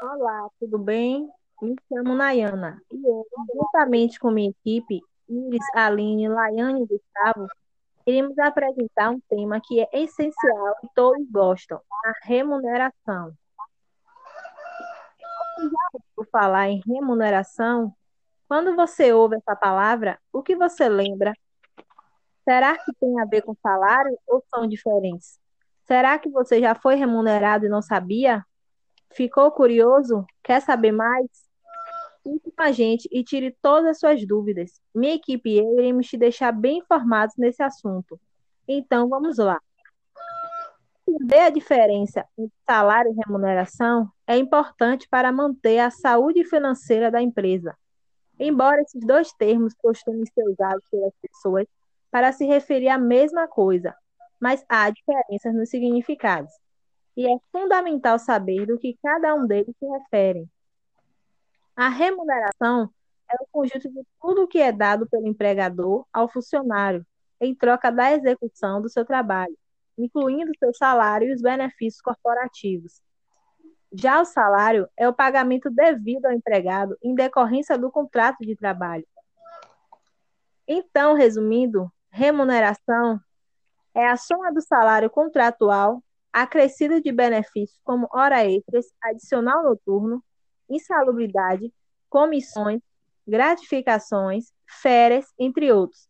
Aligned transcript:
Olá, 0.00 0.48
tudo 0.60 0.78
bem? 0.78 1.28
Me 1.60 1.74
chamo 1.88 2.14
Nayana 2.14 2.80
e 2.92 3.04
eu, 3.04 3.26
juntamente 3.52 4.16
com 4.20 4.30
minha 4.30 4.48
equipe, 4.48 5.00
Iris, 5.28 5.66
Aline, 5.74 6.28
Laiane 6.28 6.84
e 6.84 6.86
Gustavo, 6.86 7.48
iremos 8.06 8.38
apresentar 8.38 9.10
um 9.10 9.18
tema 9.28 9.60
que 9.60 9.80
é 9.80 9.88
essencial 9.92 10.76
e 10.84 10.88
todos 10.94 11.28
gostam, 11.28 11.80
a 12.04 12.12
remuneração. 12.22 13.32
Já 15.58 15.88
ouviu 15.92 16.30
falar 16.30 16.68
em 16.68 16.80
remuneração? 16.86 17.92
Quando 18.46 18.76
você 18.76 19.12
ouve 19.12 19.34
essa 19.34 19.56
palavra, 19.56 20.16
o 20.32 20.44
que 20.44 20.54
você 20.54 20.88
lembra? 20.88 21.34
Será 22.44 22.78
que 22.78 22.92
tem 23.00 23.20
a 23.20 23.24
ver 23.24 23.42
com 23.42 23.56
salário 23.60 24.16
ou 24.28 24.44
são 24.48 24.64
diferentes? 24.68 25.40
Será 25.88 26.20
que 26.20 26.30
você 26.30 26.60
já 26.60 26.76
foi 26.76 26.94
remunerado 26.94 27.66
e 27.66 27.68
não 27.68 27.82
sabia? 27.82 28.46
Ficou 29.10 29.50
curioso? 29.50 30.24
Quer 30.42 30.60
saber 30.60 30.92
mais? 30.92 31.26
Fique 32.22 32.50
com 32.50 32.62
a 32.62 32.72
gente 32.72 33.08
e 33.10 33.24
tire 33.24 33.56
todas 33.62 33.90
as 33.90 33.98
suas 33.98 34.26
dúvidas. 34.26 34.80
Minha 34.94 35.14
equipe 35.14 35.50
e 35.50 35.58
eu 35.58 35.78
iremos 35.78 36.06
te 36.06 36.16
deixar 36.16 36.52
bem 36.52 36.78
informados 36.78 37.34
nesse 37.36 37.62
assunto. 37.62 38.20
Então, 38.66 39.08
vamos 39.08 39.38
lá. 39.38 39.58
Entender 41.08 41.38
a 41.38 41.50
diferença 41.50 42.26
entre 42.38 42.54
salário 42.66 43.10
e 43.10 43.16
remuneração 43.24 44.10
é 44.26 44.36
importante 44.36 45.08
para 45.08 45.32
manter 45.32 45.78
a 45.78 45.90
saúde 45.90 46.44
financeira 46.44 47.10
da 47.10 47.22
empresa. 47.22 47.74
Embora 48.38 48.82
esses 48.82 49.04
dois 49.04 49.32
termos 49.32 49.74
costumem 49.74 50.26
ser 50.26 50.44
usados 50.44 50.84
pelas 50.90 51.12
pessoas 51.20 51.66
para 52.10 52.30
se 52.30 52.44
referir 52.44 52.88
à 52.88 52.98
mesma 52.98 53.48
coisa, 53.48 53.94
mas 54.38 54.64
há 54.68 54.90
diferenças 54.90 55.54
nos 55.54 55.70
significados 55.70 56.52
e 57.18 57.26
é 57.26 57.36
fundamental 57.50 58.16
saber 58.16 58.64
do 58.64 58.78
que 58.78 58.96
cada 59.02 59.34
um 59.34 59.44
deles 59.44 59.74
se 59.76 59.86
refere. 59.86 60.48
A 61.74 61.88
remuneração 61.88 62.88
é 63.28 63.34
o 63.42 63.46
conjunto 63.50 63.90
de 63.90 64.06
tudo 64.22 64.46
que 64.46 64.60
é 64.60 64.70
dado 64.70 65.04
pelo 65.08 65.26
empregador 65.26 66.06
ao 66.12 66.28
funcionário 66.28 67.04
em 67.40 67.52
troca 67.56 67.90
da 67.90 68.12
execução 68.12 68.80
do 68.80 68.88
seu 68.88 69.04
trabalho, 69.04 69.58
incluindo 69.98 70.52
seu 70.60 70.72
salário 70.72 71.28
e 71.28 71.34
os 71.34 71.42
benefícios 71.42 72.00
corporativos. 72.00 73.02
Já 73.92 74.20
o 74.20 74.24
salário 74.24 74.88
é 74.96 75.08
o 75.08 75.12
pagamento 75.12 75.68
devido 75.70 76.26
ao 76.26 76.32
empregado 76.32 76.96
em 77.02 77.16
decorrência 77.16 77.76
do 77.76 77.90
contrato 77.90 78.38
de 78.46 78.54
trabalho. 78.54 79.06
Então, 80.68 81.14
resumindo, 81.14 81.90
remuneração 82.10 83.20
é 83.92 84.06
a 84.06 84.16
soma 84.16 84.52
do 84.52 84.60
salário 84.60 85.10
contratual 85.10 86.00
acrescido 86.32 87.00
de 87.00 87.12
benefícios 87.12 87.78
como 87.84 88.08
hora 88.12 88.44
extras, 88.44 88.86
adicional 89.02 89.62
noturno, 89.62 90.22
insalubridade, 90.68 91.72
comissões, 92.08 92.80
gratificações, 93.26 94.52
férias, 94.66 95.26
entre 95.38 95.72
outros. 95.72 96.08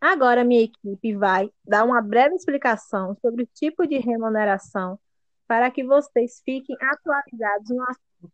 Agora, 0.00 0.44
minha 0.44 0.62
equipe 0.62 1.14
vai 1.14 1.48
dar 1.64 1.84
uma 1.84 2.02
breve 2.02 2.34
explicação 2.34 3.16
sobre 3.20 3.44
o 3.44 3.48
tipo 3.54 3.86
de 3.86 3.98
remuneração 3.98 4.98
para 5.46 5.70
que 5.70 5.84
vocês 5.84 6.40
fiquem 6.44 6.76
atualizados 6.80 7.70
no 7.70 7.82
assunto. 7.82 8.32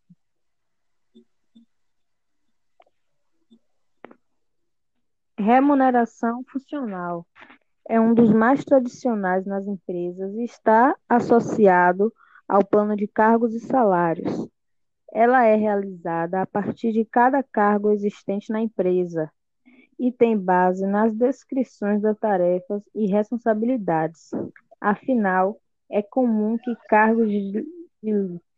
Remuneração 5.36 6.42
funcional 6.50 7.26
é 7.88 7.98
um 7.98 8.12
dos 8.12 8.30
mais 8.32 8.64
tradicionais 8.64 9.46
nas 9.46 9.66
empresas 9.66 10.34
e 10.34 10.44
está 10.44 10.94
associado 11.08 12.12
ao 12.46 12.62
plano 12.64 12.94
de 12.94 13.08
cargos 13.08 13.54
e 13.54 13.60
salários. 13.60 14.46
Ela 15.10 15.46
é 15.46 15.56
realizada 15.56 16.42
a 16.42 16.46
partir 16.46 16.92
de 16.92 17.04
cada 17.06 17.42
cargo 17.42 17.90
existente 17.90 18.52
na 18.52 18.60
empresa 18.60 19.32
e 19.98 20.12
tem 20.12 20.38
base 20.38 20.86
nas 20.86 21.14
descrições 21.14 22.02
das 22.02 22.16
tarefas 22.18 22.82
e 22.94 23.06
responsabilidades. 23.06 24.30
Afinal, 24.78 25.58
é 25.90 26.02
comum 26.02 26.58
que 26.58 26.76
cargos 26.88 27.28
de 27.30 27.66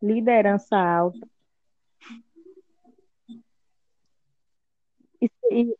liderança 0.02 0.76
alta 0.76 1.26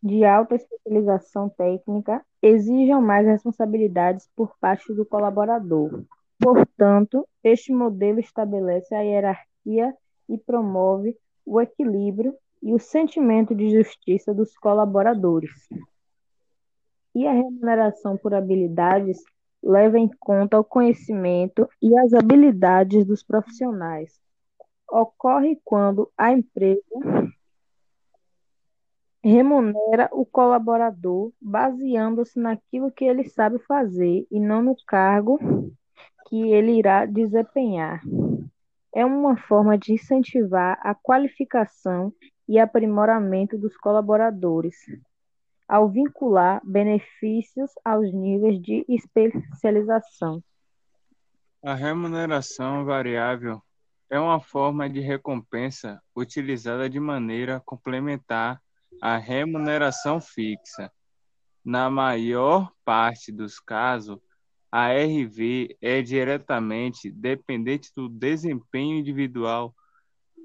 de 0.03 0.25
alta 0.25 0.57
especialização 0.57 1.49
técnica 1.49 2.25
exijam 2.43 3.01
mais 3.01 3.27
responsabilidades 3.27 4.29
por 4.35 4.57
parte 4.61 4.93
do 4.93 5.07
colaborador. 5.07 6.05
Portanto, 6.39 7.29
este 7.45 7.73
modelo 7.73 8.19
estabelece 8.19 8.95
a 8.95 9.01
hierarquia 9.01 9.95
e 10.29 10.39
promove 10.39 11.17
o 11.45 11.61
equilíbrio 11.61 12.35
e 12.63 12.75
o 12.75 12.79
sentimento 12.79 13.55
de 13.55 13.71
justiça 13.71 14.35
dos 14.35 14.57
colaboradores. 14.59 15.69
E 17.15 17.27
a 17.27 17.33
remuneração 17.33 18.17
por 18.17 18.35
habilidades 18.35 19.23
leva 19.63 19.99
em 19.99 20.09
conta 20.19 20.59
o 20.59 20.65
conhecimento 20.65 21.69
e 21.83 21.97
as 21.99 22.13
habilidades 22.15 23.05
dos 23.05 23.23
profissionais. 23.23 24.19
Ocorre 24.91 25.61
quando 25.65 26.11
a 26.17 26.33
empresa 26.33 26.83
remunera 29.23 30.09
o 30.13 30.25
colaborador 30.25 31.33
baseando-se 31.41 32.39
naquilo 32.39 32.91
que 32.91 33.05
ele 33.05 33.25
sabe 33.25 33.59
fazer 33.61 34.27
e 34.31 34.41
não 34.41 34.63
no 34.63 34.77
cargo 34.87 35.39
que 36.29 36.51
ele 36.53 36.79
irá 36.79 37.05
desempenhar. 37.05 38.01
É 38.95 39.05
uma 39.05 39.37
forma 39.37 39.77
de 39.77 39.93
incentivar 39.93 40.79
a 40.83 40.95
qualificação 40.95 42.13
e 42.49 42.59
aprimoramento 42.59 43.57
dos 43.57 43.77
colaboradores, 43.77 44.77
ao 45.69 45.89
vincular 45.89 46.61
benefícios 46.65 47.71
aos 47.85 48.13
níveis 48.13 48.61
de 48.61 48.85
especialização. 48.89 50.43
A 51.63 51.75
remuneração 51.75 52.85
variável 52.85 53.63
é 54.09 54.19
uma 54.19 54.41
forma 54.41 54.91
de 54.91 54.99
recompensa 54.99 56.03
utilizada 56.17 56.91
de 56.91 56.99
maneira 56.99 57.61
complementar 57.61 58.61
a 59.01 59.17
remuneração 59.17 60.21
fixa. 60.21 60.93
Na 61.65 61.91
maior 61.91 62.73
parte 62.85 63.33
dos 63.33 63.59
casos, 63.59 64.19
a 64.71 64.89
RV 64.93 65.77
é 65.81 66.01
diretamente 66.03 67.11
dependente 67.11 67.91
do 67.95 68.09
desempenho 68.09 68.99
individual 68.99 69.75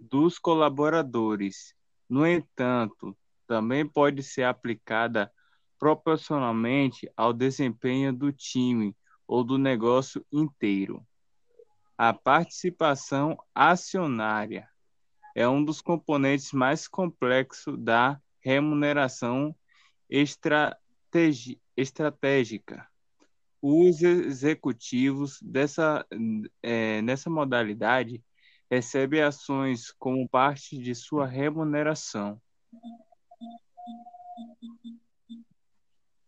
dos 0.02 0.40
colaboradores. 0.40 1.76
No 2.10 2.26
entanto, 2.26 3.16
também 3.48 3.88
pode 3.88 4.24
ser 4.24 4.44
aplicada 4.44 5.32
proporcionalmente 5.78 7.10
ao 7.16 7.34
desempenho 7.34 8.12
do 8.14 8.32
time 8.32 8.96
ou 9.28 9.44
do 9.44 9.58
negócio 9.58 10.26
inteiro. 10.32 11.06
A 11.98 12.14
participação 12.14 13.38
acionária 13.54 14.68
é 15.36 15.48
um 15.48 15.64
dos 15.64 15.82
componentes 15.82 16.52
mais 16.52 16.88
complexos 16.88 17.78
da 17.78 18.20
remuneração 18.46 19.56
estratégica. 21.76 22.88
Os 23.60 24.04
executivos 24.04 25.40
dessa, 25.42 26.06
é, 26.62 27.02
nessa 27.02 27.28
modalidade 27.28 28.24
recebem 28.70 29.24
ações 29.24 29.92
como 29.98 30.30
parte 30.30 30.78
de 30.78 30.94
sua 30.94 31.26
remuneração. 31.26 32.40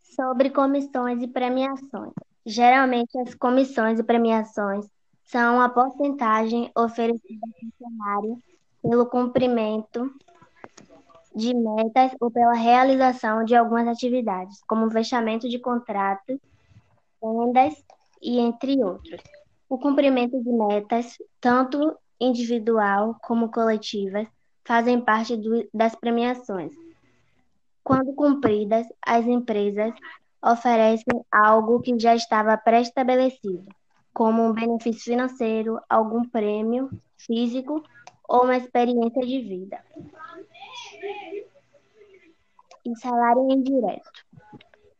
Sobre 0.01 0.49
comissões 0.49 1.21
e 1.21 1.27
premiações. 1.27 2.13
Geralmente, 2.43 3.15
as 3.19 3.35
comissões 3.35 3.99
e 3.99 4.03
premiações 4.03 4.87
são 5.23 5.61
a 5.61 5.69
porcentagem 5.69 6.71
oferecida 6.75 7.45
ao 7.45 7.53
funcionário 7.59 8.41
pelo 8.81 9.05
cumprimento 9.05 10.11
de 11.37 11.53
metas 11.53 12.11
ou 12.19 12.31
pela 12.31 12.53
realização 12.53 13.45
de 13.45 13.55
algumas 13.55 13.87
atividades, 13.87 14.59
como 14.67 14.89
fechamento 14.89 15.47
de 15.47 15.59
contratos, 15.59 16.39
vendas 17.21 17.75
e 18.21 18.39
entre 18.39 18.83
outros. 18.83 19.21
O 19.69 19.77
cumprimento 19.77 20.41
de 20.41 20.51
metas, 20.51 21.15
tanto 21.39 21.95
individual 22.19 23.15
como 23.21 23.51
coletivas, 23.51 24.27
fazem 24.65 24.99
parte 24.99 25.37
do, 25.37 25.67
das 25.71 25.93
premiações. 25.95 26.73
Quando 27.83 28.13
cumpridas, 28.15 28.87
as 29.05 29.25
empresas 29.25 29.93
oferecem 30.43 31.21
algo 31.31 31.79
que 31.81 31.97
já 31.99 32.15
estava 32.15 32.57
pré-estabelecido, 32.57 33.65
como 34.11 34.43
um 34.43 34.53
benefício 34.53 35.03
financeiro, 35.03 35.79
algum 35.87 36.27
prêmio 36.27 36.89
físico 37.15 37.83
ou 38.27 38.43
uma 38.43 38.57
experiência 38.57 39.21
de 39.21 39.39
vida 39.41 39.79
e 42.85 42.95
salário 42.99 43.51
indireto. 43.51 44.25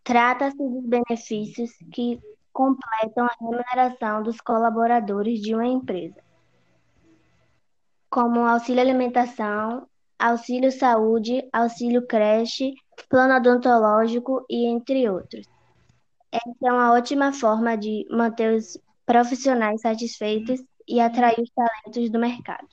Trata-se 0.04 0.58
dos 0.58 0.86
benefícios 0.86 1.72
que 1.92 2.20
completam 2.54 3.26
a 3.26 3.36
remuneração 3.40 4.24
dos 4.24 4.42
colaboradores 4.42 5.42
de 5.42 5.54
uma 5.54 5.68
empresa. 5.68 6.22
como 8.10 8.46
auxílio 8.46 8.82
alimentação, 8.82 9.88
auxílio 10.18 10.72
saúde, 10.72 11.48
auxílio 11.54 12.06
creche, 12.08 12.74
plano 13.10 13.36
odontológico 13.36 14.46
e 14.50 14.66
entre 14.66 15.10
outros. 15.10 15.46
Essa 16.32 16.68
é 16.68 16.72
uma 16.72 16.94
ótima 16.94 17.34
forma 17.34 17.78
de 17.78 18.06
manter 18.10 18.56
os 18.56 18.78
profissionais 19.06 19.82
satisfeitos 19.82 20.62
e 20.88 21.00
atrair 21.00 21.40
os 21.40 21.50
talentos 21.52 22.10
do 22.10 22.20
mercado. 22.20 22.68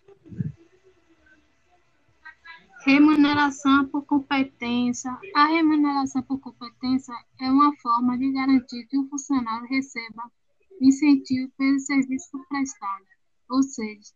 Remuneração 2.87 3.87
por 3.89 4.05
competência. 4.05 5.11
A 5.35 5.47
remuneração 5.47 6.23
por 6.23 6.39
competência 6.39 7.15
é 7.41 7.51
uma 7.51 7.75
forma 7.77 8.19
de 8.19 8.31
garantir 8.31 8.87
que 8.87 8.99
o 8.99 9.09
funcionário 9.09 9.67
receba 9.69 10.31
incentivo 10.81 11.51
pelo 11.57 11.79
serviço 11.79 12.39
prestado, 12.49 13.05
ou 13.49 13.63
seja, 13.63 14.13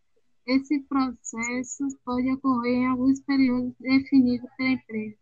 esse 0.47 0.81
processo 0.81 1.87
pode 2.05 2.31
ocorrer 2.33 2.75
em 2.75 2.87
alguns 2.89 3.21
períodos 3.21 3.75
definidos 3.81 4.51
pela 4.57 4.71
empresa. 4.71 5.17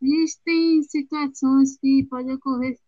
Existem 0.00 0.82
situações 0.82 1.76
que 1.78 2.06
podem 2.08 2.34
ocorrer 2.34 2.78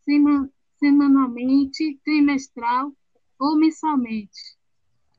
semanalmente, 0.79 1.99
trimestral 2.05 2.93
ou 3.39 3.57
mensalmente. 3.57 4.57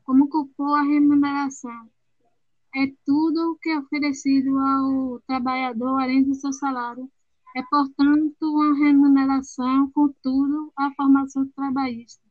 Como 0.05 0.29
compor 0.29 0.79
a 0.79 0.83
remuneração? 0.83 1.89
É 2.73 2.87
tudo 3.05 3.20
que 3.61 3.69
é 3.69 3.79
oferecido 3.79 4.57
ao 4.57 5.19
trabalhador 5.21 6.01
além 6.01 6.23
do 6.23 6.35
seu 6.35 6.51
salário. 6.53 7.09
É, 7.55 7.61
portanto, 7.63 8.35
uma 8.41 8.73
remuneração, 8.75 9.91
contudo, 9.91 10.71
a 10.75 10.91
formação 10.95 11.47
trabalhista. 11.55 12.21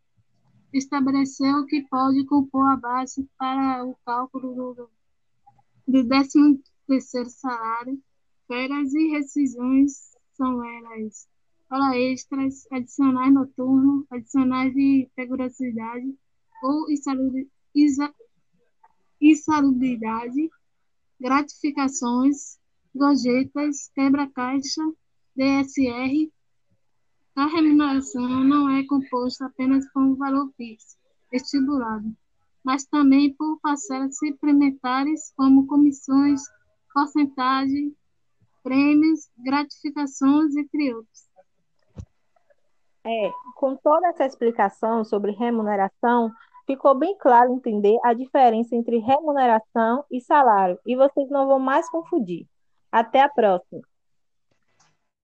Estabeleceu 0.72 1.66
que 1.66 1.82
pode 1.88 2.24
compor 2.24 2.66
a 2.68 2.76
base 2.76 3.28
para 3.38 3.84
o 3.84 3.94
cálculo 4.04 4.74
do, 4.74 4.90
do 5.86 6.08
13 6.08 6.62
terceiro 6.86 7.30
salário, 7.30 8.02
férias 8.48 8.92
e 8.94 9.10
rescisões 9.10 10.16
são 10.34 10.64
elas 10.64 11.28
hora 11.70 11.96
extras, 11.96 12.66
adicionais 12.72 13.32
noturno, 13.32 14.04
adicionais 14.10 14.74
de 14.74 15.08
periculosidade 15.14 16.18
ou 16.62 16.86
insalubridade, 19.20 20.50
gratificações, 21.20 22.58
gorjetas, 22.94 23.90
quebra-caixa, 23.94 24.82
DSR. 25.36 26.32
A 27.36 27.46
remuneração 27.46 28.28
não 28.44 28.68
é 28.68 28.84
composta 28.84 29.46
apenas 29.46 29.86
por 29.92 30.02
um 30.02 30.16
valor 30.16 30.50
fixo, 30.56 30.96
estipulado, 31.32 32.14
mas 32.64 32.84
também 32.84 33.32
por 33.34 33.58
parcelas 33.60 34.16
suplementares 34.18 35.32
como 35.36 35.66
comissões, 35.66 36.42
porcentagem, 36.92 37.94
prêmios, 38.62 39.30
gratificações, 39.38 40.56
entre 40.56 40.94
outros. 40.94 41.30
É, 43.04 43.32
com 43.54 43.76
toda 43.76 44.08
essa 44.08 44.26
explicação 44.26 45.04
sobre 45.04 45.30
remuneração, 45.32 46.30
ficou 46.70 46.94
bem 46.94 47.16
claro 47.18 47.52
entender 47.52 47.98
a 48.04 48.14
diferença 48.14 48.76
entre 48.76 48.98
remuneração 48.98 50.04
e 50.08 50.20
salário, 50.20 50.78
e 50.86 50.94
vocês 50.94 51.28
não 51.28 51.48
vão 51.48 51.58
mais 51.58 51.90
confundir. 51.90 52.46
Até 52.92 53.20
a 53.20 53.28
próxima! 53.28 53.82